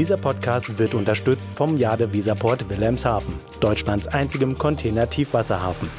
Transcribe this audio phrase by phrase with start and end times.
[0.00, 5.90] Dieser Podcast wird unterstützt vom Jade Visaport Wilhelmshaven, Deutschlands einzigem Container-Tiefwasserhafen.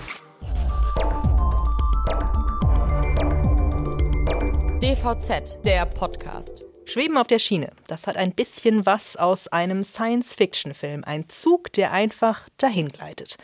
[4.81, 6.67] DVZ, der Podcast.
[6.85, 11.03] Schweben auf der Schiene, das hat ein bisschen was aus einem Science-Fiction-Film.
[11.03, 13.37] Ein Zug, der einfach dahin gleitet.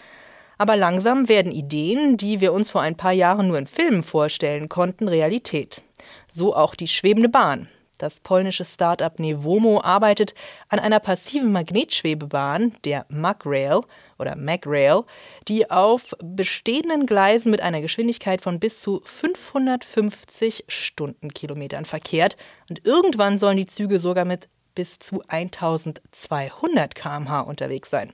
[0.57, 4.69] Aber langsam werden Ideen, die wir uns vor ein paar Jahren nur in Filmen vorstellen
[4.69, 5.83] konnten, Realität.
[6.31, 7.69] So auch die schwebende Bahn.
[7.98, 10.36] Das polnische Start-up Nevomo arbeitet
[10.70, 13.81] an einer passiven Magnetschwebebahn, der MagRail
[14.20, 15.04] oder MagRail,
[15.48, 22.38] die auf bestehenden Gleisen mit einer Geschwindigkeit von bis zu 550 Stundenkilometern verkehrt.
[22.70, 28.13] Und irgendwann sollen die Züge sogar mit bis zu 1200 km/h unterwegs sein.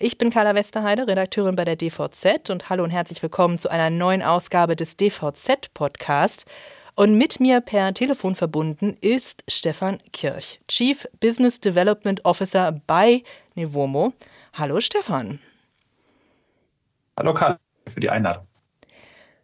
[0.00, 3.90] Ich bin Carla Westerheide, Redakteurin bei der DVZ und hallo und herzlich willkommen zu einer
[3.90, 6.46] neuen Ausgabe des DVZ Podcast.
[6.98, 13.22] Und mit mir per Telefon verbunden ist Stefan Kirch, Chief Business Development Officer bei
[13.54, 14.14] Nevomo.
[14.54, 15.38] Hallo Stefan.
[17.16, 18.48] Hallo Karl, für die Einladung.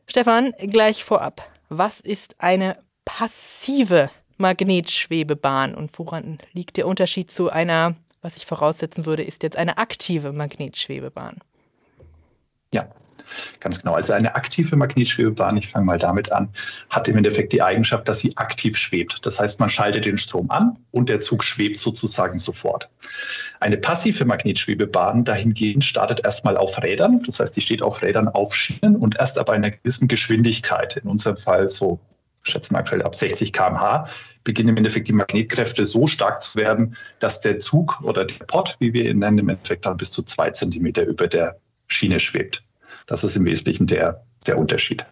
[0.09, 1.49] Stefan, gleich vorab.
[1.69, 9.07] Was ist eine passive Magnetschwebebahn und woran liegt der Unterschied zu einer, was ich voraussetzen
[9.07, 11.39] würde, ist jetzt eine aktive Magnetschwebebahn?
[12.73, 12.89] Ja,
[13.61, 13.95] Ganz genau.
[13.95, 16.49] Also eine aktive Magnetschwebebahn, ich fange mal damit an,
[16.91, 19.25] hat im Endeffekt die Eigenschaft, dass sie aktiv schwebt.
[19.27, 22.89] Das heißt, man schaltet den Strom an und der Zug schwebt sozusagen sofort.
[23.61, 27.23] Eine passive Magnetschwebebahn dahingehend startet erstmal auf Rädern.
[27.27, 31.09] Das heißt, die steht auf Rädern auf Schienen und erst ab einer gewissen Geschwindigkeit, in
[31.09, 32.01] unserem Fall so
[32.45, 34.09] schätzen aktuell ab 60 km/h,
[34.45, 38.77] beginnen im Endeffekt die Magnetkräfte so stark zu werden, dass der Zug oder der Pod,
[38.79, 42.63] wie wir ihn nennen, im Endeffekt dann bis zu zwei Zentimeter über der Schiene schwebt.
[43.07, 45.05] Das ist im Wesentlichen der, der Unterschied.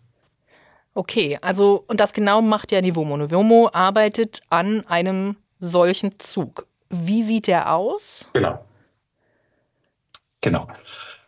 [0.95, 3.17] Okay, also und das genau macht ja Nivomo.
[3.17, 6.67] Nivomo arbeitet an einem solchen Zug.
[6.91, 8.29] Wie sieht der aus?
[8.35, 8.65] Genau.
[10.43, 10.69] Genau.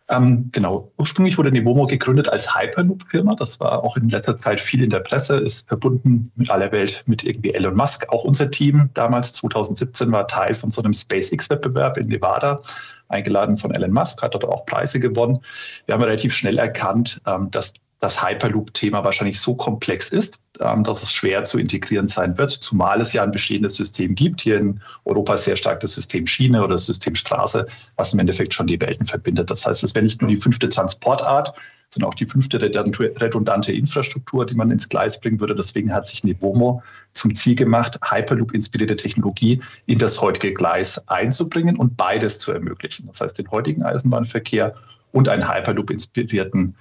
[0.07, 0.91] Ähm, genau.
[0.97, 3.35] Ursprünglich wurde Nivomo gegründet als Hyperloop-Firma.
[3.35, 7.03] Das war auch in letzter Zeit viel in der Presse, ist verbunden mit aller Welt
[7.07, 8.07] mit irgendwie Elon Musk.
[8.09, 12.61] Auch unser Team damals 2017 war Teil von so einem SpaceX-Wettbewerb in Nevada
[13.07, 15.41] eingeladen von Elon Musk, hat dort auch Preise gewonnen.
[15.85, 17.73] Wir haben relativ schnell erkannt, ähm, dass
[18.05, 23.01] das Hyperloop-Thema wahrscheinlich so komplex ist, ähm, dass es schwer zu integrieren sein wird, zumal
[23.01, 26.75] es ja ein bestehendes System gibt, hier in Europa sehr stark das System Schiene oder
[26.75, 29.49] das System Straße, was im Endeffekt schon die Welten verbindet.
[29.49, 31.55] Das heißt, es wäre nicht nur die fünfte Transportart,
[31.89, 35.55] sondern auch die fünfte redundante Infrastruktur, die man ins Gleis bringen würde.
[35.55, 36.83] Deswegen hat sich Nevomo
[37.13, 43.07] zum Ziel gemacht, Hyperloop-inspirierte Technologie in das heutige Gleis einzubringen und beides zu ermöglichen.
[43.07, 44.75] Das heißt, den heutigen Eisenbahnverkehr
[45.11, 46.75] und einen Hyperloop-inspirierten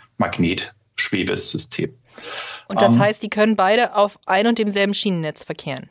[0.95, 1.95] Magnetschwebesystem.
[2.69, 5.89] Und das ähm, heißt, die können beide auf ein und demselben Schienennetz verkehren?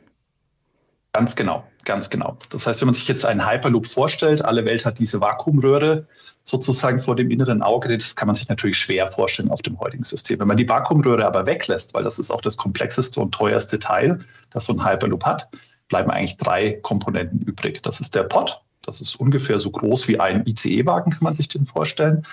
[1.12, 2.36] Ganz genau, ganz genau.
[2.50, 6.06] Das heißt, wenn man sich jetzt einen Hyperloop vorstellt, alle Welt hat diese Vakuumröhre,
[6.42, 10.02] sozusagen vor dem inneren Auge, das kann man sich natürlich schwer vorstellen auf dem heutigen
[10.02, 10.40] System.
[10.40, 14.18] Wenn man die Vakuumröhre aber weglässt, weil das ist auch das komplexeste und teuerste Teil,
[14.50, 15.48] das so ein Hyperloop hat,
[15.88, 17.82] bleiben eigentlich drei Komponenten übrig.
[17.82, 21.48] Das ist der Pod, das ist ungefähr so groß wie ein ICE-Wagen, kann man sich
[21.48, 22.26] den vorstellen.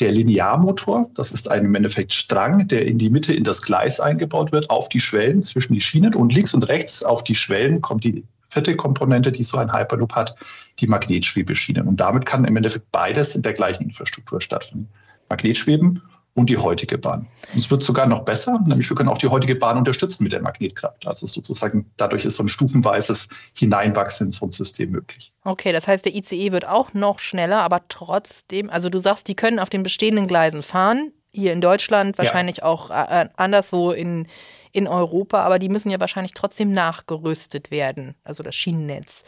[0.00, 4.00] Der Linearmotor, das ist ein im Endeffekt Strang, der in die Mitte in das Gleis
[4.00, 7.80] eingebaut wird, auf die Schwellen zwischen die Schienen und links und rechts auf die Schwellen
[7.80, 10.34] kommt die vierte Komponente, die so ein Hyperloop hat,
[10.80, 11.86] die Magnetschwebeschienen.
[11.86, 14.88] Und damit kann im Endeffekt beides in der gleichen Infrastruktur stattfinden.
[15.28, 16.02] Magnetschweben
[16.34, 17.28] und die heutige Bahn.
[17.52, 20.32] Und es wird sogar noch besser, nämlich wir können auch die heutige Bahn unterstützen mit
[20.32, 21.06] der Magnetkraft.
[21.06, 25.32] Also sozusagen dadurch ist so ein stufenweises Hineinwachsen in so ein System möglich.
[25.44, 29.36] Okay, das heißt, der ICE wird auch noch schneller, aber trotzdem, also du sagst, die
[29.36, 32.64] können auf den bestehenden Gleisen fahren, hier in Deutschland, wahrscheinlich ja.
[32.64, 34.28] auch äh, anderswo in,
[34.72, 39.22] in Europa, aber die müssen ja wahrscheinlich trotzdem nachgerüstet werden, also das Schienennetz.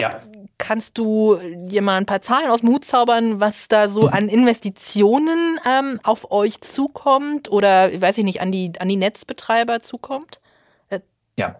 [0.00, 0.22] Ja.
[0.58, 4.28] Kannst du dir mal ein paar Zahlen aus dem Hut zaubern, was da so an
[4.28, 10.40] Investitionen ähm, auf euch zukommt oder, weiß ich nicht, an die, an die Netzbetreiber zukommt?
[10.88, 11.00] Äh
[11.38, 11.56] ja.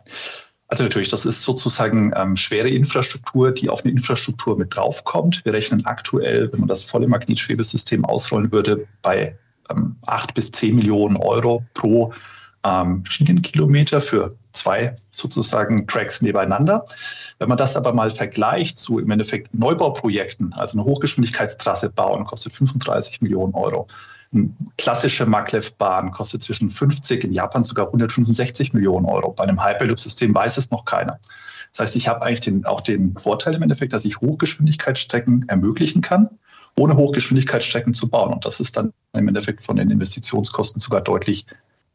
[0.69, 5.45] Also natürlich, das ist sozusagen ähm, schwere Infrastruktur, die auf eine Infrastruktur mit draufkommt.
[5.45, 9.39] Wir rechnen aktuell, wenn man das volle Magnetschwebesystem ausrollen würde, bei
[9.71, 12.13] ähm, 8 bis 10 Millionen Euro pro
[12.65, 16.85] ähm, Schienenkilometer für zwei sozusagen Tracks nebeneinander.
[17.39, 22.55] Wenn man das aber mal vergleicht zu im Endeffekt Neubauprojekten, also eine Hochgeschwindigkeitstrasse bauen, kostet
[22.55, 23.89] 35 Millionen Euro.
[24.33, 29.33] Eine klassische Maglev-Bahn kostet zwischen 50, in Japan sogar 165 Millionen Euro.
[29.33, 31.19] Bei einem Hyperloop-System weiß es noch keiner.
[31.73, 36.03] Das heißt, ich habe eigentlich den, auch den Vorteil im Endeffekt, dass ich Hochgeschwindigkeitsstrecken ermöglichen
[36.03, 36.31] kann,
[36.79, 38.33] ohne Hochgeschwindigkeitsstrecken zu bauen.
[38.33, 41.47] Und das ist dann im Endeffekt von den Investitionskosten sogar deutlich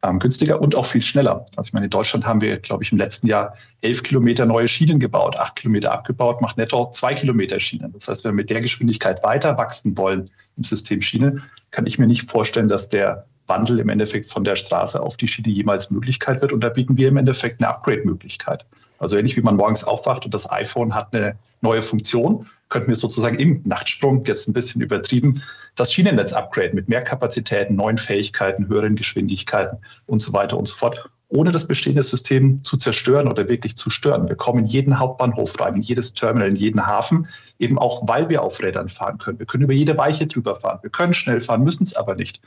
[0.04, 1.46] ähm, günstiger und auch viel schneller.
[1.56, 4.68] Also ich meine, in Deutschland haben wir, glaube ich, im letzten Jahr elf Kilometer neue
[4.68, 7.92] Schienen gebaut, acht Kilometer abgebaut, macht netto zwei Kilometer Schienen.
[7.94, 11.42] Das heißt, wenn wir mit der Geschwindigkeit weiter wachsen wollen im System Schiene,
[11.72, 15.28] kann ich mir nicht vorstellen, dass der Wandel im Endeffekt von der Straße auf die
[15.28, 16.54] Schiene jemals Möglichkeit wird.
[16.54, 18.66] Und da bieten wir im Endeffekt eine Upgrade-Möglichkeit.
[19.00, 22.96] Also ähnlich wie man morgens aufwacht und das iPhone hat eine neue Funktion, könnten wir
[22.96, 25.42] sozusagen im Nachtsprung, jetzt ein bisschen übertrieben,
[25.76, 30.76] das Schienennetz upgraden mit mehr Kapazitäten, neuen Fähigkeiten, höheren Geschwindigkeiten und so weiter und so
[30.76, 34.28] fort, ohne das bestehende System zu zerstören oder wirklich zu stören.
[34.28, 37.28] Wir kommen in jeden Hauptbahnhof rein, in jedes Terminal, in jeden Hafen,
[37.60, 39.38] eben auch weil wir auf Rädern fahren können.
[39.38, 40.80] Wir können über jede Weiche drüber fahren.
[40.82, 42.42] Wir können schnell fahren, müssen es aber nicht.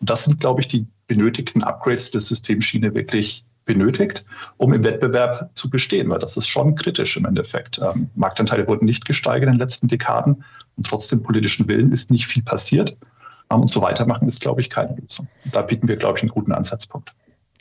[0.00, 4.24] Und das sind, glaube ich, die benötigten Upgrades des Systems Schiene wirklich benötigt,
[4.56, 7.78] um im Wettbewerb zu bestehen, weil das ist schon kritisch im Endeffekt.
[7.78, 10.44] Ähm, Marktanteile wurden nicht gesteigert in den letzten Dekaden
[10.76, 12.96] und trotzdem politischen Willen ist nicht viel passiert.
[13.50, 15.28] Ähm, und so weitermachen ist, glaube ich, keine Lösung.
[15.52, 17.12] Da bieten wir, glaube ich, einen guten Ansatzpunkt.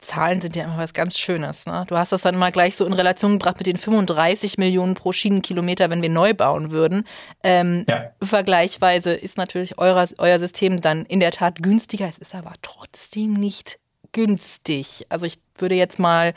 [0.04, 1.66] Zahlen sind ja immer was ganz Schönes.
[1.66, 1.86] Ne?
[1.88, 5.14] Du hast das dann mal gleich so in Relation gebracht mit den 35 Millionen pro
[5.14, 7.06] Schienenkilometer, wenn wir neu bauen würden.
[7.44, 8.12] Ähm, ja.
[8.22, 12.08] Vergleichsweise ist natürlich euer, euer System dann in der Tat günstiger.
[12.08, 13.80] Es ist aber trotzdem nicht
[14.14, 15.06] günstig.
[15.10, 16.34] Also ich würde jetzt mal,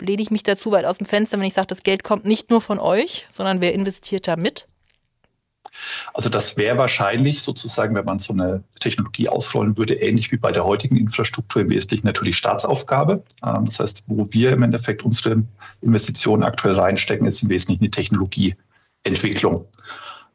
[0.00, 2.50] lehne ich mich dazu weit aus dem Fenster, wenn ich sage, das Geld kommt nicht
[2.50, 4.66] nur von euch, sondern wer investiert da mit?
[6.14, 10.52] Also das wäre wahrscheinlich sozusagen, wenn man so eine Technologie ausrollen würde, ähnlich wie bei
[10.52, 13.22] der heutigen Infrastruktur im Wesentlichen natürlich Staatsaufgabe.
[13.44, 15.42] Ähm, das heißt, wo wir im Endeffekt unsere
[15.80, 19.66] Investitionen aktuell reinstecken, ist im Wesentlichen die Technologieentwicklung.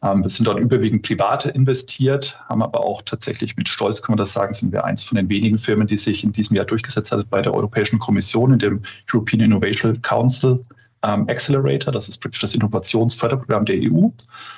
[0.03, 4.17] Ähm, wir sind dort überwiegend privat investiert, haben aber auch tatsächlich mit Stolz, kann man
[4.17, 7.11] das sagen, sind wir eins von den wenigen Firmen, die sich in diesem Jahr durchgesetzt
[7.11, 8.81] hat bei der Europäischen Kommission in dem
[9.13, 10.59] European Innovation Council
[11.03, 11.93] ähm, Accelerator.
[11.93, 14.09] Das ist praktisch das Innovationsförderprogramm der EU.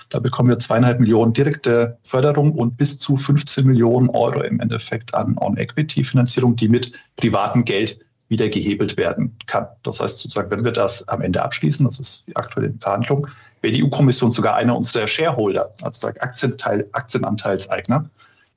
[0.09, 5.13] Da bekommen wir zweieinhalb Millionen direkte Förderung und bis zu 15 Millionen Euro im Endeffekt
[5.13, 7.99] an On-Equity-Finanzierung, die mit privatem Geld
[8.29, 9.67] wieder gehebelt werden kann.
[9.83, 13.27] Das heißt sozusagen, wenn wir das am Ende abschließen, das ist die aktuelle Verhandlung,
[13.63, 18.09] wäre die EU-Kommission sogar einer unserer Shareholder, also Aktienteil, Aktienanteilseigner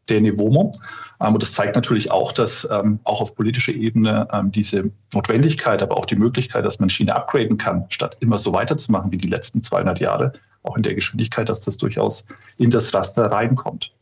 [0.08, 0.72] der Nevomo.
[1.20, 5.82] Ähm, und das zeigt natürlich auch, dass ähm, auch auf politischer Ebene ähm, diese Notwendigkeit,
[5.82, 9.28] aber auch die Möglichkeit, dass man Schiene upgraden kann, statt immer so weiterzumachen wie die
[9.28, 10.32] letzten 200 Jahre,
[10.62, 12.26] auch in der Geschwindigkeit, dass das durchaus
[12.58, 13.92] in das Raster reinkommt.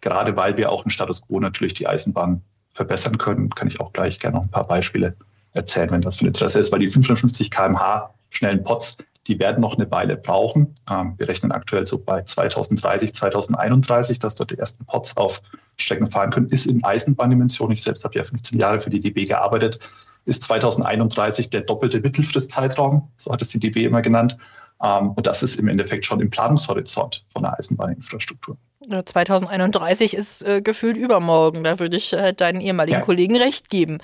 [0.00, 2.42] Gerade weil wir auch im Status quo natürlich die Eisenbahn
[2.72, 5.14] verbessern können, kann ich auch gleich gerne noch ein paar Beispiele
[5.52, 9.76] erzählen, wenn das von Interesse ist, weil die 550 km/h schnellen Pots, die werden noch
[9.76, 10.74] eine Weile brauchen.
[10.90, 15.42] Ähm, wir rechnen aktuell so bei 2030, 2031, dass dort die ersten Pots auf
[15.76, 16.48] Strecken fahren können.
[16.48, 19.78] Ist in Eisenbahndimension, ich selbst habe ja 15 Jahre für die DB gearbeitet,
[20.24, 24.36] ist 2031 der doppelte Mittelfristzeitraum, so hat es die DB immer genannt.
[24.82, 28.56] Ähm, und das ist im Endeffekt schon im Planungshorizont von der Eisenbahninfrastruktur.
[29.04, 31.64] 2031 ist äh, gefühlt übermorgen.
[31.64, 33.04] Da würde ich äh, deinen ehemaligen ja.
[33.04, 33.98] Kollegen recht geben.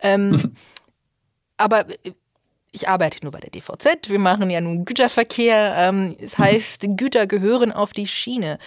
[0.00, 0.52] Ähm,
[1.56, 2.12] aber äh,
[2.72, 4.08] ich arbeite nur bei der DVZ.
[4.08, 5.74] Wir machen ja nun Güterverkehr.
[5.76, 8.58] Ähm, das heißt, Güter gehören auf die Schiene.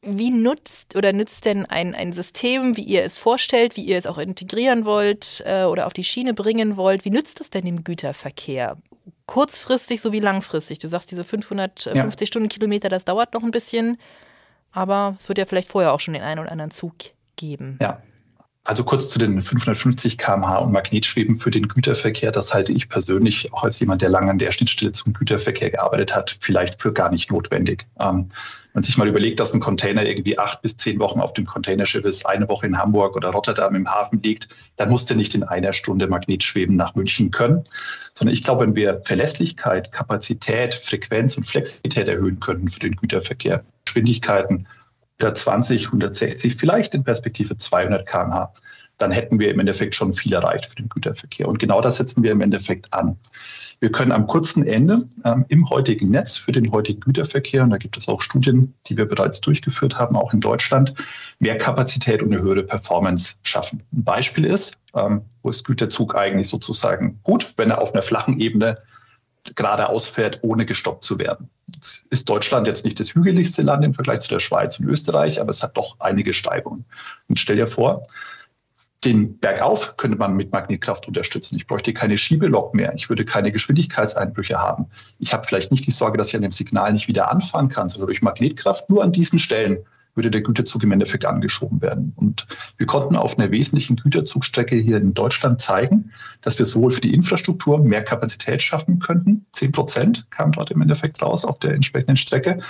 [0.00, 4.06] Wie nutzt oder nützt denn ein, ein System, wie ihr es vorstellt, wie ihr es
[4.06, 7.84] auch integrieren wollt äh, oder auf die Schiene bringen wollt, wie nützt das denn dem
[7.84, 8.76] Güterverkehr?
[9.26, 10.78] Kurzfristig sowie langfristig.
[10.78, 12.26] Du sagst, diese 550 ja.
[12.26, 13.98] Stundenkilometer, das dauert noch ein bisschen.
[14.70, 16.94] Aber es wird ja vielleicht vorher auch schon den einen oder anderen Zug
[17.36, 17.78] geben.
[17.82, 18.02] Ja.
[18.68, 22.30] Also kurz zu den 550 km/h und Magnetschweben für den Güterverkehr.
[22.30, 26.14] Das halte ich persönlich, auch als jemand, der lange an der Schnittstelle zum Güterverkehr gearbeitet
[26.14, 27.86] hat, vielleicht für gar nicht notwendig.
[27.98, 31.32] Ähm, wenn man sich mal überlegt, dass ein Container irgendwie acht bis zehn Wochen auf
[31.32, 35.16] dem Containerschiff ist, eine Woche in Hamburg oder Rotterdam im Hafen liegt, dann muss der
[35.16, 37.64] nicht in einer Stunde Magnetschweben nach München können.
[38.12, 43.64] Sondern ich glaube, wenn wir Verlässlichkeit, Kapazität, Frequenz und Flexibilität erhöhen könnten für den Güterverkehr,
[43.86, 44.66] Geschwindigkeiten
[45.20, 48.52] 120, 160, vielleicht in Perspektive 200 km/h,
[48.98, 51.48] dann hätten wir im Endeffekt schon viel erreicht für den Güterverkehr.
[51.48, 53.16] Und genau das setzen wir im Endeffekt an.
[53.80, 57.76] Wir können am kurzen Ende ähm, im heutigen Netz für den heutigen Güterverkehr, und da
[57.76, 60.94] gibt es auch Studien, die wir bereits durchgeführt haben, auch in Deutschland,
[61.38, 63.82] mehr Kapazität und eine höhere Performance schaffen.
[63.92, 68.40] Ein Beispiel ist, ähm, wo ist Güterzug eigentlich sozusagen gut, wenn er auf einer flachen
[68.40, 68.74] Ebene
[69.54, 71.48] geradeaus fährt, ohne gestoppt zu werden.
[72.10, 75.50] Ist Deutschland jetzt nicht das hügeligste Land im Vergleich zu der Schweiz und Österreich, aber
[75.50, 76.84] es hat doch einige Steigungen.
[77.28, 78.02] Und stell dir vor,
[79.04, 81.56] den Bergauf könnte man mit Magnetkraft unterstützen.
[81.56, 82.92] Ich bräuchte keine Schiebelok mehr.
[82.96, 84.86] Ich würde keine Geschwindigkeitseinbrüche haben.
[85.20, 87.88] Ich habe vielleicht nicht die Sorge, dass ich an dem Signal nicht wieder anfahren kann,
[87.88, 89.78] sondern durch Magnetkraft nur an diesen Stellen
[90.18, 92.12] würde der Güterzug im Endeffekt angeschoben werden.
[92.16, 92.46] Und
[92.76, 96.10] wir konnten auf einer wesentlichen Güterzugstrecke hier in Deutschland zeigen,
[96.42, 99.46] dass wir sowohl für die Infrastruktur mehr Kapazität schaffen könnten.
[99.52, 102.60] Zehn Prozent kam dort im Endeffekt raus auf der entsprechenden Strecke.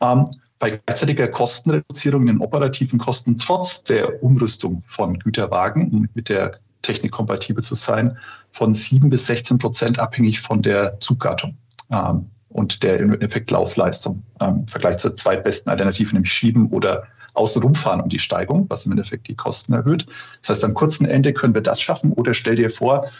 [0.00, 0.26] Ähm,
[0.58, 6.58] bei gleichzeitiger Kostenreduzierung in den operativen Kosten trotz der Umrüstung von Güterwagen, um mit der
[6.82, 8.16] Technik kompatibel zu sein,
[8.50, 11.56] von 7 bis 16 Prozent abhängig von der Zuggattung
[11.90, 17.04] ähm, und der im Endeffekt Laufleistung ähm, im Vergleich zur zweitbesten Alternative, nämlich Schieben oder
[17.34, 20.06] außenrum fahren um die Steigung, was im Endeffekt die Kosten erhöht.
[20.40, 23.10] Das heißt, am kurzen Ende können wir das schaffen oder stell dir vor,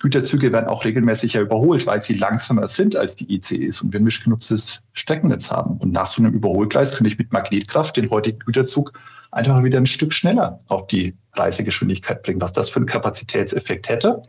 [0.00, 4.00] Güterzüge werden auch regelmäßig ja überholt, weil sie langsamer sind als die ICEs und wir
[4.00, 5.78] ein mischgenutztes Steckennetz haben.
[5.78, 8.92] Und nach so einem Überholgleis könnte ich mit Magnetkraft den heutigen Güterzug
[9.30, 12.42] einfach wieder ein Stück schneller auf die Reisegeschwindigkeit bringen.
[12.42, 14.20] Was das für einen Kapazitätseffekt hätte.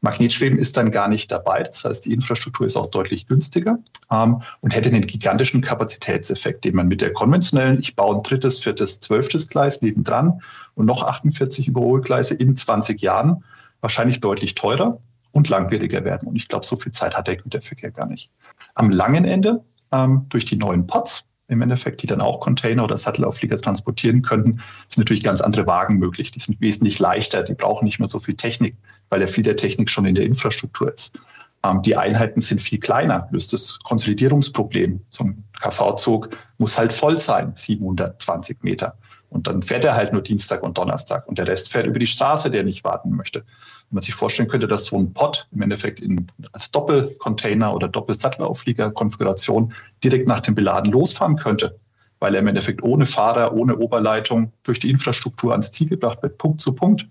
[0.00, 1.62] Magnetschweben ist dann gar nicht dabei.
[1.62, 3.78] Das heißt, die Infrastruktur ist auch deutlich günstiger
[4.10, 8.58] ähm, und hätte einen gigantischen Kapazitätseffekt, den man mit der konventionellen, ich baue ein drittes,
[8.58, 10.40] viertes, zwölftes Gleis nebendran
[10.74, 13.42] und noch 48 Überholgleise in 20 Jahren
[13.80, 14.98] wahrscheinlich deutlich teurer
[15.32, 16.28] und langwieriger werden.
[16.28, 18.30] Und ich glaube, so viel Zeit hat der Güterverkehr gar nicht.
[18.74, 22.96] Am langen Ende ähm, durch die neuen Pots im Endeffekt, die dann auch Container oder
[22.96, 26.32] Sattelauflieger transportieren könnten, sind natürlich ganz andere Wagen möglich.
[26.32, 28.76] Die sind wesentlich leichter, die brauchen nicht mehr so viel Technik,
[29.10, 31.20] weil ja viel der Technik schon in der Infrastruktur ist.
[31.64, 35.00] Ähm, die Einheiten sind viel kleiner, löst das Konsolidierungsproblem.
[35.08, 38.96] So ein KV-Zug muss halt voll sein, 720 Meter.
[39.30, 42.06] Und dann fährt er halt nur Dienstag und Donnerstag und der Rest fährt über die
[42.06, 43.40] Straße, der nicht warten möchte.
[43.40, 47.88] Wenn man sich vorstellen könnte, dass so ein Pod im Endeffekt in, als Doppelcontainer oder
[47.88, 51.78] Doppelsattelauflieger-Konfiguration direkt nach dem Beladen losfahren könnte,
[52.18, 56.38] weil er im Endeffekt ohne Fahrer, ohne Oberleitung durch die Infrastruktur ans Ziel gebracht wird,
[56.38, 57.06] Punkt zu Punkt,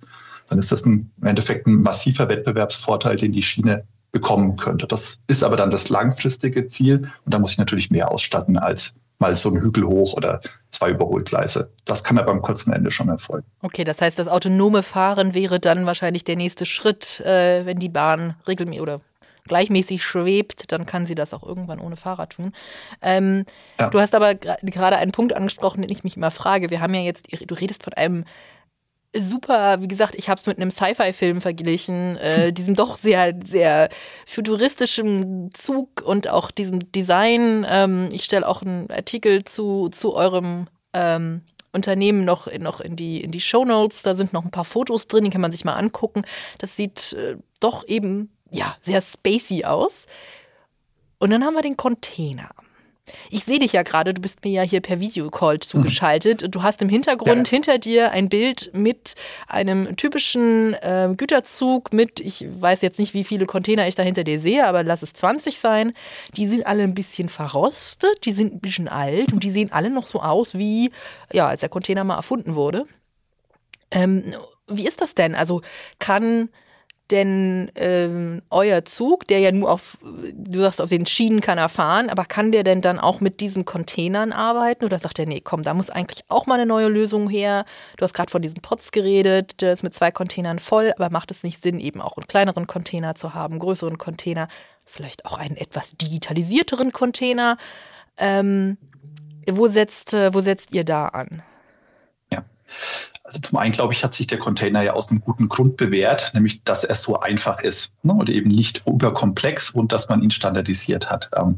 [0.50, 4.88] dann ist das ein, im Endeffekt ein massiver Wettbewerbsvorteil, den die Schiene bekommen könnte.
[4.88, 8.95] Das ist aber dann das langfristige Ziel und da muss ich natürlich mehr ausstatten als
[9.19, 11.72] mal so einen Hügel hoch oder zwei Überholgleise.
[11.86, 13.48] Das kann aber am kurzen Ende schon erfolgen.
[13.62, 17.89] Okay, das heißt, das autonome Fahren wäre dann wahrscheinlich der nächste Schritt, äh, wenn die
[17.89, 19.01] Bahn regelmäßig oder
[19.48, 22.51] gleichmäßig schwebt, dann kann sie das auch irgendwann ohne Fahrer tun.
[23.01, 23.45] Ähm,
[23.79, 23.89] ja.
[23.89, 26.69] Du hast aber gerade einen Punkt angesprochen, den ich mich immer frage.
[26.69, 28.25] Wir haben ja jetzt, du redest von einem
[29.15, 33.89] super, wie gesagt, ich habe es mit einem Sci-Fi-Film verglichen, äh, diesem doch sehr, sehr
[34.25, 37.65] futuristischen Zug und auch diesem Design.
[37.69, 41.41] Ähm, ich stelle auch einen Artikel zu, zu eurem ähm,
[41.72, 44.01] Unternehmen noch, in, noch in die, in die Show Notes.
[44.01, 46.24] Da sind noch ein paar Fotos drin, die kann man sich mal angucken.
[46.57, 50.05] Das sieht äh, doch eben, ja, sehr spacey aus.
[51.19, 52.50] Und dann haben wir den Container.
[53.29, 56.41] Ich sehe dich ja gerade, du bist mir ja hier per Videocall zugeschaltet.
[56.41, 56.51] Mhm.
[56.51, 57.51] Du hast im Hintergrund ja.
[57.51, 59.15] hinter dir ein Bild mit
[59.47, 64.24] einem typischen äh, Güterzug mit, ich weiß jetzt nicht, wie viele Container ich da hinter
[64.24, 65.93] dir sehe, aber lass es 20 sein.
[66.35, 69.89] Die sind alle ein bisschen verrostet, die sind ein bisschen alt und die sehen alle
[69.91, 70.91] noch so aus, wie,
[71.31, 72.85] ja, als der Container mal erfunden wurde.
[73.91, 74.33] Ähm,
[74.67, 75.35] wie ist das denn?
[75.35, 75.62] Also
[76.00, 76.50] kann
[77.12, 81.69] denn ähm, euer Zug, der ja nur auf, du sagst, auf den Schienen kann er
[81.69, 84.85] fahren, aber kann der denn dann auch mit diesen Containern arbeiten?
[84.85, 87.65] Oder sagt er, nee, komm, da muss eigentlich auch mal eine neue Lösung her?
[87.97, 91.29] Du hast gerade von diesen Pots geredet, der ist mit zwei Containern voll, aber macht
[91.29, 94.47] es nicht Sinn, eben auch einen kleineren Container zu haben, größeren Container,
[94.83, 97.57] vielleicht auch einen etwas digitalisierteren Container?
[98.17, 98.77] Ähm,
[99.47, 101.43] wo setzt, wo setzt ihr da an?
[103.24, 106.31] Also zum einen, glaube ich, hat sich der Container ja aus einem guten Grund bewährt,
[106.34, 110.29] nämlich, dass er so einfach ist ne, und eben nicht überkomplex und dass man ihn
[110.29, 111.29] standardisiert hat.
[111.36, 111.57] Ähm,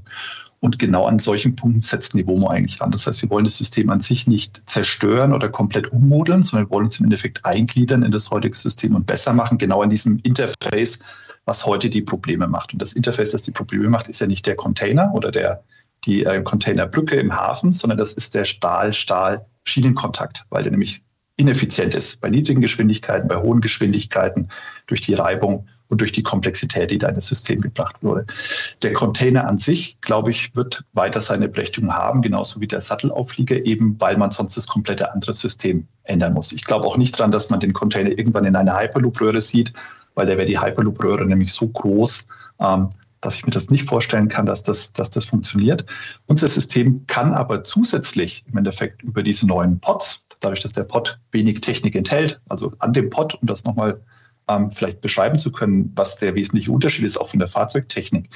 [0.59, 2.91] und genau an solchen Punkten setzt Nivomo eigentlich an.
[2.91, 6.71] Das heißt, wir wollen das System an sich nicht zerstören oder komplett ummodeln, sondern wir
[6.71, 10.19] wollen uns im Endeffekt eingliedern in das heutige System und besser machen, genau an diesem
[10.23, 10.99] Interface,
[11.45, 12.73] was heute die Probleme macht.
[12.73, 15.63] Und das Interface, das die Probleme macht, ist ja nicht der Container oder der,
[16.07, 21.03] die äh, Containerbrücke im Hafen, sondern das ist der Stahl-Stahl-Schienenkontakt, weil der nämlich
[21.35, 24.49] ineffizient ist bei niedrigen Geschwindigkeiten, bei hohen Geschwindigkeiten,
[24.87, 28.25] durch die Reibung und durch die Komplexität, die da in das System gebracht wurde.
[28.81, 33.65] Der Container an sich, glaube ich, wird weiter seine Berechtigung haben, genauso wie der Sattelauflieger,
[33.65, 36.51] eben weil man sonst das komplette andere System ändern muss.
[36.51, 39.73] Ich glaube auch nicht daran, dass man den Container irgendwann in einer Hyperloop-Röhre sieht,
[40.15, 42.25] weil da wäre die Hyperloop-Röhre nämlich so groß,
[42.59, 42.89] ähm,
[43.21, 45.85] dass ich mir das nicht vorstellen kann, dass das, dass das funktioniert.
[46.27, 51.19] Unser System kann aber zusätzlich im Endeffekt über diese neuen Pods, dadurch, dass der Pod
[51.31, 53.99] wenig Technik enthält, also an dem Pod, um das nochmal
[54.47, 58.29] ähm, vielleicht beschreiben zu können, was der wesentliche Unterschied ist, auch von der Fahrzeugtechnik.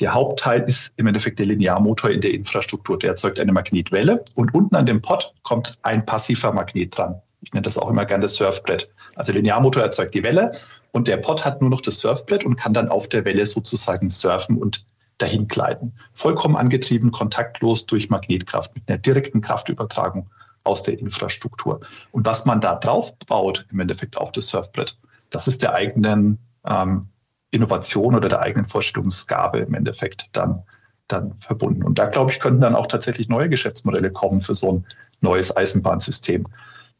[0.00, 2.98] Der Hauptteil ist im Endeffekt der Linearmotor in der Infrastruktur.
[2.98, 7.20] Der erzeugt eine Magnetwelle und unten an dem Pod kommt ein passiver Magnet dran.
[7.42, 8.88] Ich nenne das auch immer gerne das Surfbrett.
[9.14, 10.52] Also Linearmotor erzeugt die Welle
[10.94, 14.08] und der Pod hat nur noch das Surfbrett und kann dann auf der Welle sozusagen
[14.08, 14.86] surfen und
[15.18, 15.92] dahin gleiten.
[16.12, 20.30] Vollkommen angetrieben, kontaktlos durch Magnetkraft mit einer direkten Kraftübertragung
[20.62, 21.80] aus der Infrastruktur.
[22.12, 24.96] Und was man da drauf baut, im Endeffekt auch das Surfbrett,
[25.30, 27.08] das ist der eigenen ähm,
[27.50, 30.62] Innovation oder der eigenen Vorstellungsgabe im Endeffekt dann
[31.08, 31.82] dann verbunden.
[31.82, 34.86] Und da, glaube ich, könnten dann auch tatsächlich neue Geschäftsmodelle kommen für so ein
[35.20, 36.46] neues Eisenbahnsystem.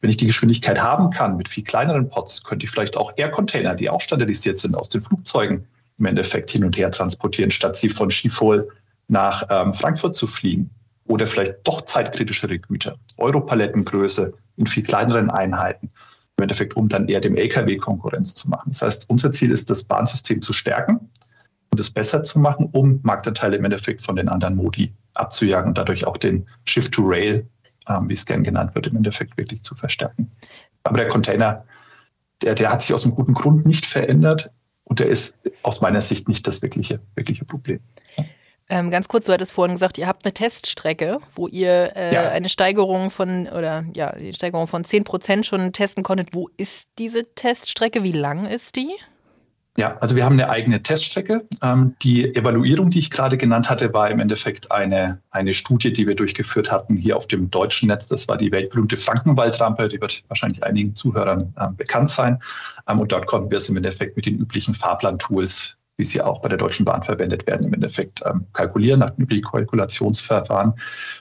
[0.01, 3.75] Wenn ich die Geschwindigkeit haben kann mit viel kleineren Pots, könnte ich vielleicht auch Air-Container,
[3.75, 5.65] die auch standardisiert sind, aus den Flugzeugen
[5.97, 8.69] im Endeffekt hin und her transportieren, statt sie von Schiphol
[9.07, 10.69] nach ähm, Frankfurt zu fliegen.
[11.07, 15.91] Oder vielleicht doch zeitkritischere Güter, Europalettengröße in viel kleineren Einheiten,
[16.37, 18.71] im Endeffekt, um dann eher dem Lkw Konkurrenz zu machen.
[18.71, 21.09] Das heißt, unser Ziel ist, das Bahnsystem zu stärken
[21.71, 25.77] und es besser zu machen, um Marktanteile im Endeffekt von den anderen Modi abzujagen und
[25.77, 27.47] dadurch auch den Shift to Rail,
[27.87, 30.31] ähm, wie es gern genannt wird, im Endeffekt wirklich zu verstärken.
[30.83, 31.65] Aber der Container,
[32.41, 34.51] der, der hat sich aus einem guten Grund nicht verändert.
[34.83, 37.79] Und der ist aus meiner Sicht nicht das wirkliche, wirkliche Problem.
[38.67, 42.29] Ähm, ganz kurz, du hattest vorhin gesagt, ihr habt eine Teststrecke, wo ihr äh, ja.
[42.29, 46.33] eine Steigerung von oder ja, die Steigerung von 10 Prozent schon testen konntet.
[46.33, 48.03] Wo ist diese Teststrecke?
[48.03, 48.91] Wie lang ist die?
[49.77, 51.45] Ja, also wir haben eine eigene Teststrecke.
[51.61, 56.07] Ähm, die Evaluierung, die ich gerade genannt hatte, war im Endeffekt eine, eine Studie, die
[56.07, 58.05] wir durchgeführt hatten hier auf dem deutschen Netz.
[58.05, 62.41] Das war die weltberühmte Frankenwaldrampe, die wird wahrscheinlich einigen Zuhörern äh, bekannt sein.
[62.89, 66.41] Ähm, und dort konnten wir es im Endeffekt mit den üblichen Fahrplan-Tools wie sie auch
[66.41, 70.73] bei der Deutschen Bahn verwendet werden, im Endeffekt ähm, kalkulieren nach üblichen Kalkulationsverfahren.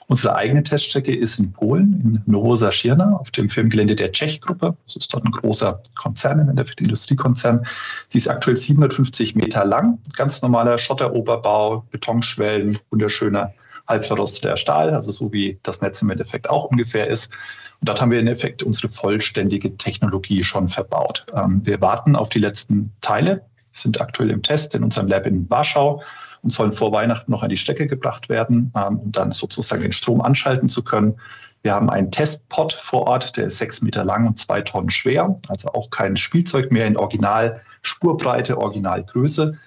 [0.09, 4.77] Unsere eigene Teststrecke ist in Polen, in Nowosaschirna, auf dem Firmengelände der Czech-Gruppe.
[4.87, 7.65] Das ist dort ein großer Konzern, im Endeffekt Industriekonzern.
[8.09, 13.55] Sie ist aktuell 750 Meter lang, ganz normaler Schotteroberbau, Betonschwellen, wunderschöner
[13.89, 17.33] halbverrosteter Stahl, also so wie das Netz im Endeffekt auch ungefähr ist.
[17.81, 21.27] Und dort haben wir im Endeffekt unsere vollständige Technologie schon verbaut.
[21.35, 25.49] Ähm, wir warten auf die letzten Teile, sind aktuell im Test in unserem Lab in
[25.51, 26.03] Warschau
[26.43, 29.93] und sollen vor Weihnachten noch an die Strecke gebracht werden, ähm, um dann sozusagen den
[29.93, 31.15] Strom anschalten zu können.
[31.63, 35.35] Wir haben einen Testpot vor Ort, der ist sechs Meter lang und zwei Tonnen schwer,
[35.49, 39.59] also auch kein Spielzeug mehr in Original Spurbreite, Originalgröße.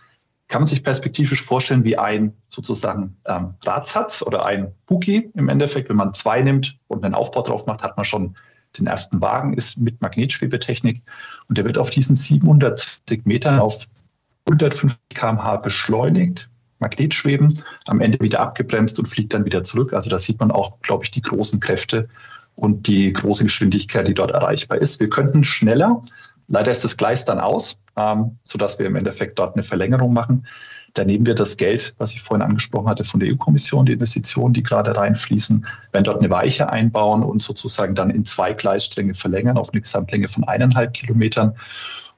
[0.47, 5.89] Kann man sich perspektivisch vorstellen wie ein sozusagen ähm, Radsatz oder ein Buggy im Endeffekt.
[5.89, 8.35] Wenn man zwei nimmt und einen Aufbau drauf macht, hat man schon
[8.77, 11.01] den ersten Wagen, ist mit Magnetschwebetechnik
[11.49, 13.87] und der wird auf diesen 720 Metern auf
[14.47, 16.49] 150 km/h beschleunigt,
[16.79, 19.93] Magnetschweben, am Ende wieder abgebremst und fliegt dann wieder zurück.
[19.93, 22.07] Also da sieht man auch, glaube ich, die großen Kräfte
[22.55, 24.99] und die große Geschwindigkeit, die dort erreichbar ist.
[24.99, 26.01] Wir könnten schneller.
[26.47, 30.45] Leider ist das Gleis dann aus, ähm, sodass wir im Endeffekt dort eine Verlängerung machen.
[30.93, 34.53] Da nehmen wir das Geld, was ich vorhin angesprochen hatte, von der EU-Kommission, die Investitionen,
[34.53, 39.57] die gerade reinfließen, werden dort eine Weiche einbauen und sozusagen dann in zwei Gleisstränge verlängern
[39.57, 41.55] auf eine Gesamtlänge von eineinhalb Kilometern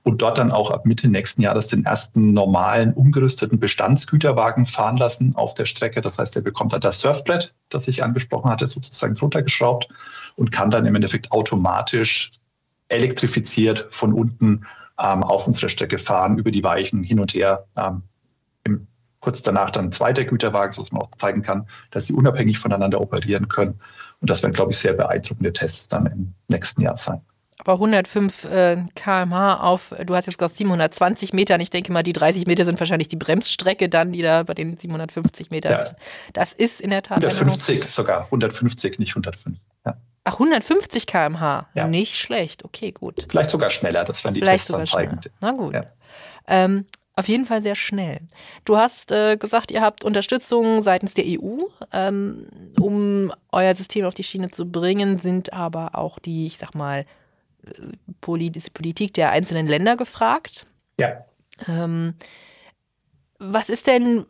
[0.03, 5.35] und dort dann auch ab Mitte nächsten Jahres den ersten normalen umgerüsteten Bestandsgüterwagen fahren lassen
[5.35, 6.01] auf der Strecke.
[6.01, 9.89] Das heißt, er bekommt dann das Surfbrett, das ich angesprochen hatte, sozusagen drunter geschraubt
[10.35, 12.31] und kann dann im Endeffekt automatisch
[12.88, 14.65] elektrifiziert von unten
[14.99, 17.63] ähm, auf unserer Strecke fahren, über die Weichen hin und her.
[17.77, 18.03] Ähm,
[18.63, 18.88] im,
[19.19, 23.01] kurz danach dann ein zweiter Güterwagen, sodass man auch zeigen kann, dass sie unabhängig voneinander
[23.01, 23.79] operieren können.
[24.21, 27.21] Und das werden, glaube ich, sehr beeindruckende Tests dann im nächsten Jahr sein
[27.59, 31.59] aber 105 äh, kmh auf, du hast jetzt gesagt 720 Metern.
[31.59, 34.77] Ich denke mal, die 30 Meter sind wahrscheinlich die Bremsstrecke dann, die da bei den
[34.77, 35.73] 750 Metern.
[35.73, 35.83] Ja.
[36.33, 37.17] Das ist in der Tat.
[37.17, 39.57] 150 sogar, 150, nicht 105.
[39.85, 39.97] Ja.
[40.23, 41.87] Ach, 150 kmh, ja.
[41.87, 42.63] nicht schlecht.
[42.63, 43.25] Okay, gut.
[43.29, 45.19] Vielleicht sogar schneller, das werden die Vielleicht Tests dann zeigen.
[45.41, 45.73] Na gut.
[45.73, 45.85] Ja.
[46.47, 48.21] Ähm, auf jeden Fall sehr schnell.
[48.63, 52.47] Du hast äh, gesagt, ihr habt Unterstützung seitens der EU, ähm,
[52.79, 57.05] um euer System auf die Schiene zu bringen, sind aber auch die, ich sag mal,
[58.21, 60.65] Politik der einzelnen Länder gefragt.
[60.99, 61.25] Ja.
[61.67, 62.15] Ähm,
[63.39, 64.25] was ist denn,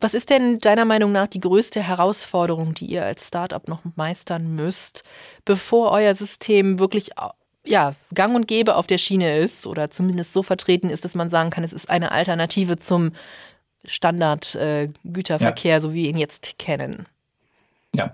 [0.00, 4.54] was ist denn deiner Meinung nach die größte Herausforderung, die ihr als Startup noch meistern
[4.54, 5.04] müsst,
[5.44, 7.10] bevor euer System wirklich
[7.66, 11.30] ja, gang und gäbe auf der Schiene ist oder zumindest so vertreten ist, dass man
[11.30, 13.12] sagen kann, es ist eine Alternative zum
[13.84, 15.80] Standard-Güterverkehr, äh, ja.
[15.80, 17.06] so wie wir ihn jetzt kennen?
[17.96, 18.12] Ja,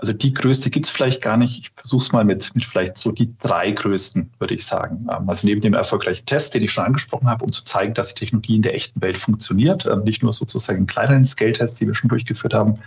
[0.00, 1.56] also die größte gibt es vielleicht gar nicht.
[1.58, 5.06] Ich versuche es mal mit, mit vielleicht so die drei größten, würde ich sagen.
[5.08, 8.08] Ähm, also neben dem erfolgreichen Test, den ich schon angesprochen habe, um zu zeigen, dass
[8.08, 11.86] die Technologie in der echten Welt funktioniert, ähm, nicht nur sozusagen in kleineren Scale-Tests, die
[11.86, 12.78] wir schon durchgeführt haben,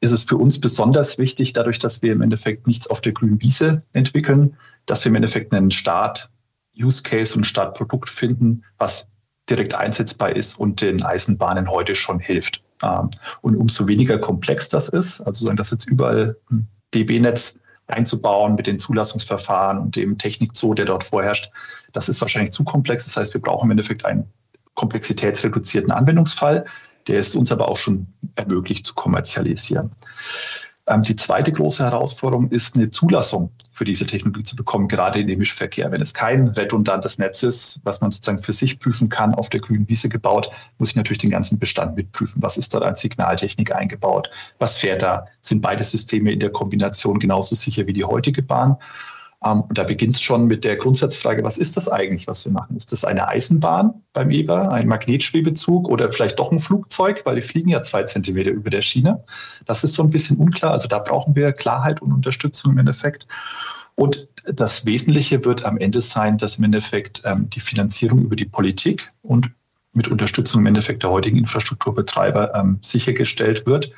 [0.00, 3.42] ist es für uns besonders wichtig, dadurch, dass wir im Endeffekt nichts auf der grünen
[3.42, 9.08] Wiese entwickeln, dass wir im Endeffekt einen Start-Use-Case und Startprodukt finden, was
[9.50, 12.62] direkt einsetzbar ist und den Eisenbahnen heute schon hilft.
[12.82, 13.10] Ähm,
[13.42, 16.36] und umso weniger komplex das ist, also das jetzt überall
[16.94, 21.50] DB-Netz einzubauen mit den Zulassungsverfahren und dem Technikzoo, der dort vorherrscht,
[21.92, 23.04] das ist wahrscheinlich zu komplex.
[23.04, 24.24] Das heißt, wir brauchen im Endeffekt einen
[24.74, 26.64] komplexitätsreduzierten Anwendungsfall.
[27.08, 29.90] Der ist uns aber auch schon ermöglicht zu kommerzialisieren.
[30.90, 35.38] Ähm, die zweite große Herausforderung ist, eine Zulassung für diese Technologie zu bekommen, gerade im
[35.38, 35.92] Mischverkehr.
[35.92, 39.60] Wenn es kein redundantes Netz ist, was man sozusagen für sich prüfen kann, auf der
[39.60, 42.42] grünen Wiese gebaut, muss ich natürlich den ganzen Bestand mitprüfen.
[42.42, 44.30] Was ist dort an Signaltechnik eingebaut?
[44.58, 45.26] Was fährt da?
[45.42, 48.76] Sind beide Systeme in der Kombination genauso sicher wie die heutige Bahn?
[49.44, 52.52] Ähm, und da beginnt es schon mit der Grundsatzfrage, was ist das eigentlich, was wir
[52.52, 52.76] machen?
[52.76, 57.42] Ist das eine Eisenbahn beim Eber, ein Magnetschwebezug oder vielleicht doch ein Flugzeug, weil die
[57.42, 59.20] fliegen ja zwei Zentimeter über der Schiene.
[59.64, 60.72] Das ist so ein bisschen unklar.
[60.72, 63.26] Also da brauchen wir Klarheit und Unterstützung im Endeffekt.
[63.94, 68.46] Und das Wesentliche wird am Ende sein, dass im Endeffekt ähm, die Finanzierung über die
[68.46, 69.50] Politik und
[69.92, 73.90] mit Unterstützung im Endeffekt der heutigen Infrastrukturbetreiber ähm, sichergestellt wird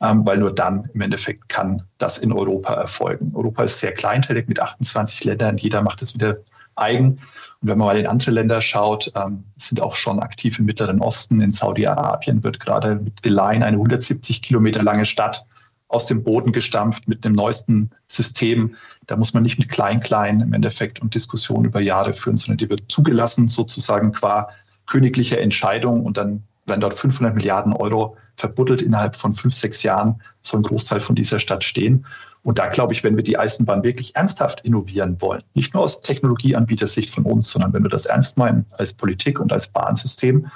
[0.00, 3.32] weil nur dann im Endeffekt kann das in Europa erfolgen.
[3.34, 6.38] Europa ist sehr kleinteilig mit 28 Ländern, jeder macht es wieder
[6.76, 7.18] eigen.
[7.60, 11.00] Und wenn man mal in andere Länder schaut, ähm, sind auch schon aktiv im Mittleren
[11.00, 11.40] Osten.
[11.40, 15.44] In Saudi-Arabien wird gerade mit The Line eine 170 Kilometer lange Stadt
[15.88, 18.76] aus dem Boden gestampft mit dem neuesten System.
[19.06, 22.68] Da muss man nicht mit Klein-Klein im Endeffekt und Diskussionen über Jahre führen, sondern die
[22.68, 24.48] wird zugelassen sozusagen qua
[24.86, 30.20] königlicher Entscheidung und dann werden dort 500 Milliarden Euro verbuddelt innerhalb von fünf, sechs Jahren
[30.40, 32.06] soll ein Großteil von dieser Stadt stehen.
[32.42, 36.00] Und da glaube ich, wenn wir die Eisenbahn wirklich ernsthaft innovieren wollen, nicht nur aus
[36.00, 40.46] Technologieanbietersicht von uns, sondern wenn wir das ernst meinen als Politik und als Bahnsystem,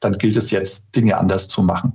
[0.00, 1.92] dann gilt es jetzt, Dinge anders zu machen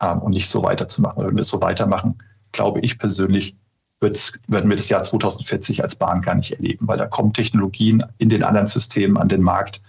[0.00, 1.26] ähm, und nicht so weiterzumachen.
[1.26, 2.18] Wenn wir so weitermachen,
[2.52, 3.56] glaube ich persönlich,
[4.00, 8.30] werden wir das Jahr 2040 als Bahn gar nicht erleben, weil da kommen Technologien in
[8.30, 9.82] den anderen Systemen an den Markt,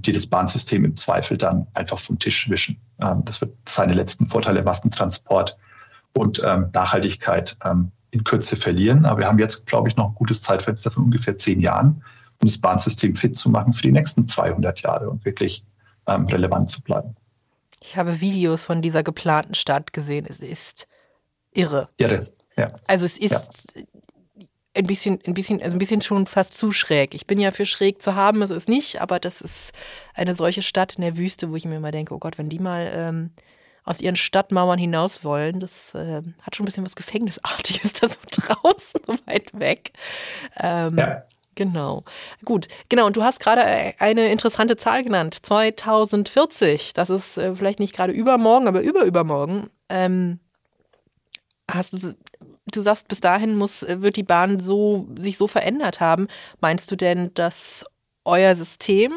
[0.00, 2.80] die das Bahnsystem im Zweifel dann einfach vom Tisch wischen.
[3.00, 5.56] Ähm, das wird seine letzten Vorteile Massentransport
[6.14, 9.04] und ähm, Nachhaltigkeit ähm, in Kürze verlieren.
[9.04, 12.02] Aber wir haben jetzt, glaube ich, noch ein gutes Zeitfenster von ungefähr zehn Jahren,
[12.40, 15.64] um das Bahnsystem fit zu machen für die nächsten 200 Jahre und wirklich
[16.06, 17.14] ähm, relevant zu bleiben.
[17.80, 20.26] Ich habe Videos von dieser geplanten Stadt gesehen.
[20.28, 20.86] Es ist
[21.52, 21.88] irre.
[21.98, 22.20] Irre,
[22.56, 22.68] ja.
[22.88, 23.42] Also es ist ja
[24.76, 27.14] ein bisschen, ein bisschen, also ein bisschen schon fast zu schräg.
[27.14, 29.72] Ich bin ja für schräg zu haben, ist es nicht, aber das ist
[30.14, 32.58] eine solche Stadt in der Wüste, wo ich mir immer denke, oh Gott, wenn die
[32.58, 33.30] mal ähm,
[33.84, 38.16] aus ihren Stadtmauern hinaus wollen, das äh, hat schon ein bisschen was Gefängnisartiges da so
[38.30, 39.92] draußen, so weit weg.
[40.60, 41.22] Ähm, ja.
[41.54, 42.04] Genau.
[42.44, 42.68] Gut.
[42.90, 43.06] Genau.
[43.06, 43.62] Und du hast gerade
[43.98, 45.38] eine interessante Zahl genannt.
[45.40, 46.92] 2040.
[46.92, 49.70] Das ist äh, vielleicht nicht gerade übermorgen, aber überübermorgen.
[49.88, 50.38] Ähm,
[51.70, 52.14] hast du,
[52.66, 56.28] du sagst, bis dahin muss, wird die Bahn so, sich so verändert haben.
[56.60, 57.84] Meinst du denn, dass
[58.24, 59.12] euer System,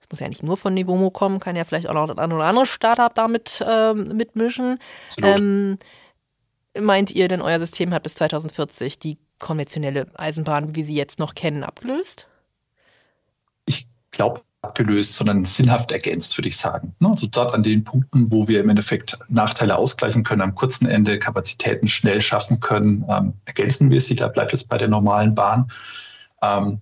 [0.00, 2.44] es muss ja nicht nur von Nivomo kommen, kann ja vielleicht auch noch ein oder
[2.44, 4.78] andere Startup damit ähm, mitmischen.
[5.22, 5.78] Ähm,
[6.78, 11.34] meint ihr denn, euer System hat bis 2040 die konventionelle Eisenbahn, wie sie jetzt noch
[11.34, 12.26] kennen, abgelöst?
[13.66, 16.94] Ich glaube, abgelöst, sondern sinnhaft ergänzt, würde ich sagen.
[16.98, 20.86] Ne, also dort an den Punkten, wo wir im Endeffekt Nachteile ausgleichen können, am kurzen
[20.86, 24.16] Ende Kapazitäten schnell schaffen können, ähm, ergänzen wir sie.
[24.16, 25.70] Da bleibt es bei der normalen Bahn.
[26.42, 26.80] Ähm,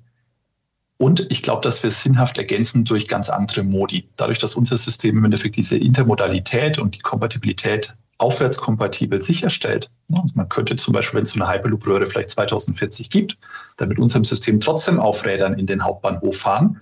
[0.98, 4.08] und ich glaube, dass wir sinnhaft ergänzen durch ganz andere Modi.
[4.16, 9.90] Dadurch, dass unser System im Endeffekt diese Intermodalität und die Kompatibilität aufwärtskompatibel sicherstellt.
[10.08, 13.36] Ne, also man könnte zum Beispiel, wenn es so eine Hyperloop-Röhre vielleicht 2040 gibt,
[13.78, 16.80] dann mit unserem System trotzdem auf Rädern in den Hauptbahnhof fahren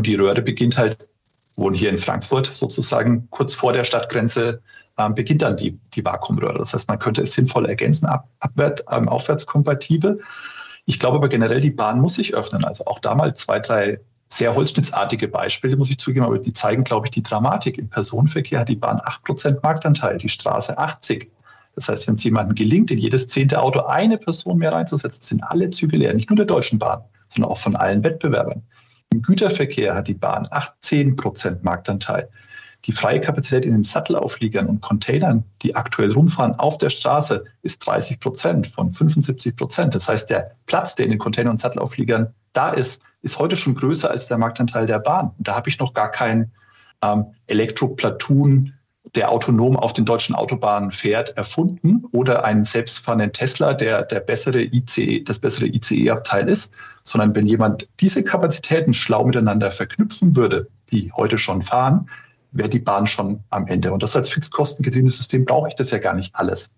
[0.00, 1.10] und die Röhre beginnt halt,
[1.56, 4.62] wohnen hier in Frankfurt sozusagen, kurz vor der Stadtgrenze
[4.96, 6.56] ähm, beginnt dann die, die Vakuumröhre.
[6.56, 10.18] Das heißt, man könnte es sinnvoll ergänzen, ab, abwärts, ähm, aufwärtskompatibel.
[10.86, 12.64] Ich glaube aber generell, die Bahn muss sich öffnen.
[12.64, 16.82] Also auch da mal zwei, drei sehr holzschnittsartige Beispiele, muss ich zugeben, aber die zeigen,
[16.82, 17.76] glaube ich, die Dramatik.
[17.76, 21.30] Im Personenverkehr hat die Bahn 8% Marktanteil, die Straße 80.
[21.74, 25.42] Das heißt, wenn es jemandem gelingt, in jedes zehnte Auto eine Person mehr reinzusetzen, sind
[25.42, 28.62] alle Züge leer, nicht nur der Deutschen Bahn, sondern auch von allen Wettbewerbern.
[29.12, 32.28] Im Güterverkehr hat die Bahn 18 Prozent Marktanteil.
[32.86, 37.86] Die freie Kapazität in den Sattelaufliegern und Containern, die aktuell rumfahren auf der Straße, ist
[37.86, 39.94] 30 Prozent von 75 Prozent.
[39.94, 43.74] Das heißt, der Platz, der in den Containern und Sattelaufliegern da ist, ist heute schon
[43.74, 45.32] größer als der Marktanteil der Bahn.
[45.36, 46.50] Und da habe ich noch gar kein
[47.04, 48.72] ähm, Elektroplatoon
[49.14, 54.62] der autonom auf den deutschen Autobahnen fährt, erfunden oder einen selbstfahrenden Tesla, der der bessere
[54.62, 61.10] ICE, das bessere ICE-Abteil ist, sondern wenn jemand diese Kapazitäten schlau miteinander verknüpfen würde, die
[61.12, 62.08] heute schon fahren,
[62.52, 63.92] wäre die Bahn schon am Ende.
[63.92, 66.70] Und das als fixkostengetriebenes System brauche ich das ja gar nicht alles.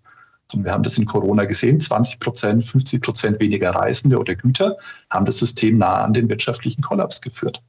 [0.53, 4.77] Und wir haben das in Corona gesehen, 20 Prozent, 50 Prozent weniger Reisende oder Güter
[5.09, 7.61] haben das System nah an den wirtschaftlichen Kollaps geführt.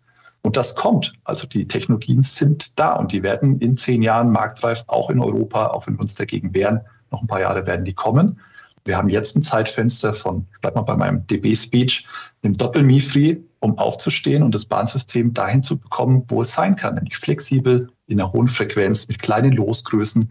[0.44, 1.14] Und das kommt.
[1.24, 5.68] Also die Technologien sind da und die werden in zehn Jahren marktreif, auch in Europa,
[5.68, 6.80] auch wenn wir uns dagegen wehren.
[7.10, 8.38] Noch ein paar Jahre werden die kommen.
[8.84, 12.06] Wir haben jetzt ein Zeitfenster von, bleib mal bei meinem DB-Speech,
[12.42, 17.16] einem Doppel-MIFRI, um aufzustehen und das Bahnsystem dahin zu bekommen, wo es sein kann, nämlich
[17.16, 20.30] flexibel, in einer hohen Frequenz, mit kleinen Losgrößen,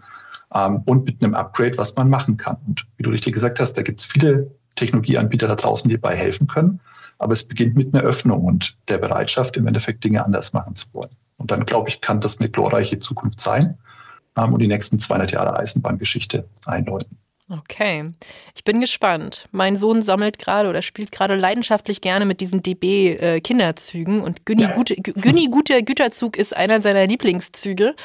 [0.53, 2.57] ähm, und mit einem Upgrade, was man machen kann.
[2.67, 6.15] Und wie du richtig gesagt hast, da gibt es viele Technologieanbieter da draußen, die dabei
[6.15, 6.79] helfen können.
[7.19, 10.87] Aber es beginnt mit einer Öffnung und der Bereitschaft, im Endeffekt Dinge anders machen zu
[10.93, 11.15] wollen.
[11.37, 13.77] Und dann, glaube ich, kann das eine glorreiche Zukunft sein
[14.37, 17.17] ähm, und die nächsten 200 Jahre Eisenbahngeschichte einläuten.
[17.49, 18.11] Okay,
[18.55, 19.47] ich bin gespannt.
[19.51, 24.63] Mein Sohn sammelt gerade oder spielt gerade leidenschaftlich gerne mit diesen DB-Kinderzügen äh, und Günni,
[24.63, 24.71] ja.
[24.71, 27.95] Gute, Günni Guter Güterzug ist einer seiner Lieblingszüge.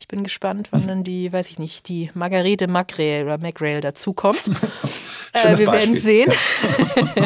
[0.00, 4.42] Ich bin gespannt, wann dann die, weiß ich nicht, die Margarete Macrail oder Macrail dazukommt.
[5.34, 6.32] äh, wir werden sehen.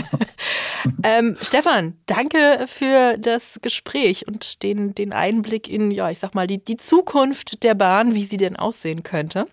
[1.05, 6.49] ähm, Stefan, danke für das Gespräch und den, den Einblick in, ja, ich sag mal,
[6.49, 9.47] die, die Zukunft der Bahn, wie sie denn aussehen könnte.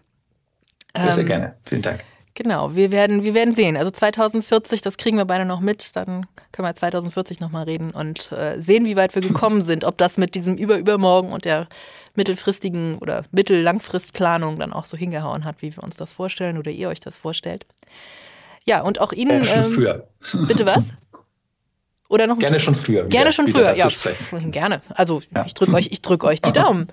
[0.96, 1.56] Ja, sehr ähm, gerne.
[1.64, 2.04] Vielen Dank.
[2.38, 3.78] Genau, wir werden, wir werden sehen.
[3.78, 5.96] Also 2040, das kriegen wir beide noch mit.
[5.96, 9.84] Dann können wir 2040 nochmal reden und äh, sehen, wie weit wir gekommen sind.
[9.84, 11.68] Ob das mit diesem Über-Übermorgen und der
[12.14, 16.90] mittelfristigen oder mittel-langfristplanung dann auch so hingehauen hat, wie wir uns das vorstellen oder ihr
[16.90, 17.66] euch das vorstellt.
[18.66, 19.42] Ja, und auch Ihnen.
[19.42, 20.08] Äh, schon ähm, früher.
[20.48, 20.84] Bitte was?
[22.10, 23.06] Oder noch gerne schon früher.
[23.06, 23.90] Gerne schon früher, ja.
[24.52, 24.82] Gerne.
[24.90, 25.44] Also ja.
[25.46, 26.88] ich drücke euch, ich drücke euch die Daumen.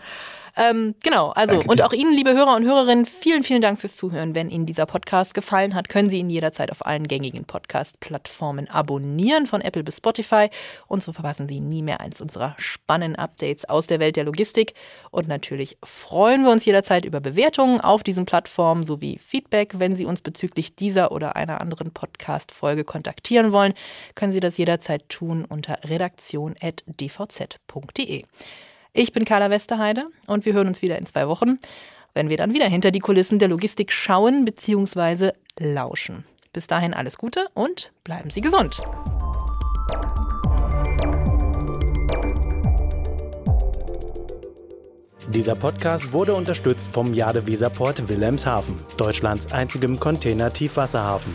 [0.57, 3.97] Ähm, genau, also Danke und auch Ihnen, liebe Hörer und Hörerinnen, vielen, vielen Dank fürs
[3.97, 4.37] Zuhören.
[4.37, 9.47] Wenn Ihnen dieser Podcast gefallen hat, können Sie ihn jederzeit auf allen gängigen Podcast-Plattformen abonnieren,
[9.47, 10.51] von Apple bis Spotify.
[10.87, 14.75] Und so verpassen Sie nie mehr eins unserer spannenden Updates aus der Welt der Logistik.
[15.11, 19.75] Und natürlich freuen wir uns jederzeit über Bewertungen auf diesen Plattformen sowie Feedback.
[19.79, 23.75] Wenn Sie uns bezüglich dieser oder einer anderen Podcast-Folge kontaktieren wollen,
[24.14, 28.25] können Sie das jederzeit tun unter redaktion.dvz.de.
[28.96, 31.59] Ich bin Carla Westerheide und wir hören uns wieder in zwei Wochen,
[32.14, 35.33] wenn wir dann wieder hinter die Kulissen der Logistik schauen bzw.
[35.59, 36.22] lauschen.
[36.52, 38.78] Bis dahin alles Gute und bleiben Sie gesund.
[45.28, 51.35] Dieser Podcast wurde unterstützt vom Jade Weserport Wilhelmshaven, Deutschlands einzigem Container-Tiefwasserhafen.